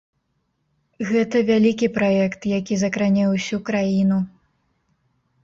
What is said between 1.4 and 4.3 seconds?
вялікі праект, які закране ўсю краіну.